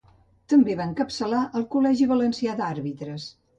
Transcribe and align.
També 0.53 0.77
va 0.79 0.87
encapçalar 0.91 1.43
el 1.61 1.67
col·legi 1.77 2.09
valencià 2.15 2.59
d'àrbitres. 2.65 3.33